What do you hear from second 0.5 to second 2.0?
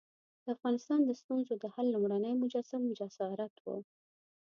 افغانستان د ستونزو د حل